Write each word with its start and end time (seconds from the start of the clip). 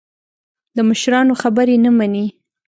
د 0.75 0.77
مشرانو 0.89 1.33
خبرې 1.41 1.75
نه 1.83 1.91
مني. 1.97 2.25